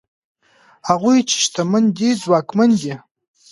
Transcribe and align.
هغوی 0.89 1.17
چې 1.29 1.35
شتمن 1.45 1.83
دي 1.97 2.09
ځواکمن 2.23 2.69
دي؛ 2.81 2.95